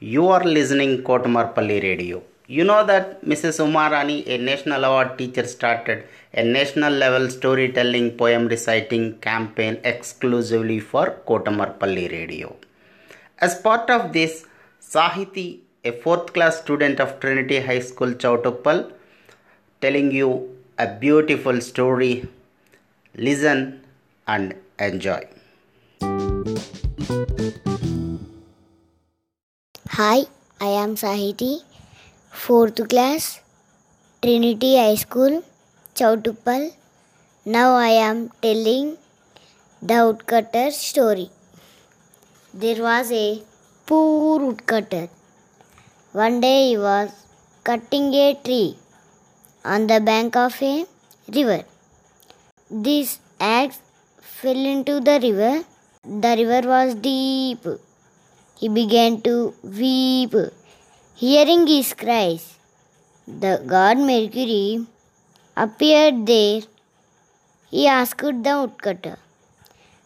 [0.00, 2.20] You are listening Kotamarpally Radio.
[2.48, 3.60] You know that Mrs.
[3.64, 11.16] Umarani, a national award teacher, started a national level storytelling poem reciting campaign exclusively for
[11.28, 12.56] Kotamarpally Radio.
[13.38, 14.44] As part of this,
[14.82, 18.90] Sahithi, a fourth class student of Trinity High School, Choutuppal,
[19.80, 22.28] telling you a beautiful story.
[23.14, 23.80] Listen
[24.26, 25.22] and enjoy.
[29.96, 30.24] Hi,
[30.60, 31.60] I am Sahithi,
[32.44, 33.40] 4th class,
[34.20, 35.44] Trinity High School,
[35.94, 36.72] Choutuppal.
[37.44, 38.96] Now I am telling
[39.80, 41.30] the woodcutter story.
[42.52, 43.44] There was a
[43.86, 45.06] poor woodcutter.
[46.10, 47.12] One day he was
[47.62, 48.76] cutting a tree
[49.64, 50.86] on the bank of a
[51.32, 51.62] river.
[52.68, 53.78] This axe
[54.20, 55.64] fell into the river.
[56.02, 57.64] The river was deep.
[58.60, 60.34] He began to weep.
[61.16, 62.44] Hearing his cries,
[63.26, 64.86] the god Mercury
[65.56, 66.62] appeared there.
[67.70, 69.16] He asked the woodcutter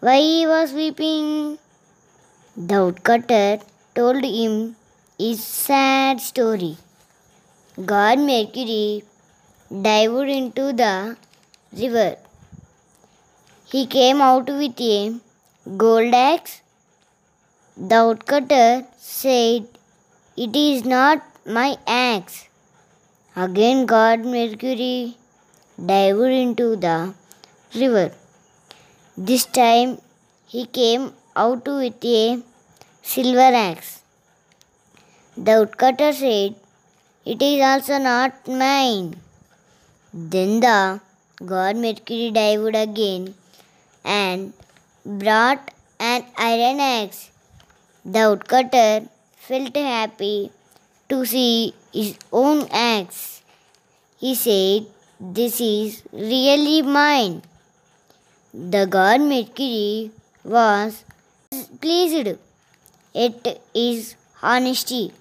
[0.00, 1.58] why he was weeping.
[2.56, 3.58] The woodcutter
[3.94, 4.76] told him
[5.18, 6.76] his sad story.
[7.92, 9.04] God Mercury
[9.88, 11.16] dived into the
[11.82, 12.16] river.
[13.72, 15.20] He came out with a
[15.76, 16.60] gold axe
[17.76, 19.66] the woodcutter said,
[20.36, 22.48] It is not my axe.
[23.36, 25.16] Again, God Mercury
[25.78, 27.14] dived into the
[27.74, 28.12] river.
[29.16, 29.98] This time,
[30.46, 32.42] he came out with a
[33.02, 34.02] silver axe.
[35.36, 36.56] The woodcutter said,
[37.24, 39.16] It is also not mine.
[40.12, 41.00] Then the
[41.46, 43.34] God Mercury dived again
[44.04, 44.52] and
[45.06, 47.30] brought an iron axe.
[48.04, 50.50] The woodcutter felt happy
[51.10, 53.42] to see his own axe.
[54.18, 54.86] He said,
[55.20, 57.42] This is really mine.
[58.54, 60.10] The god Mercury
[60.44, 61.04] was
[61.80, 62.38] pleased
[63.14, 65.12] at his honesty.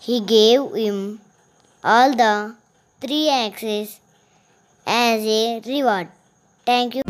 [0.00, 1.20] He gave him
[1.84, 2.56] all the
[3.00, 4.00] three axes
[4.86, 6.08] as a reward.
[6.66, 7.09] Thank you.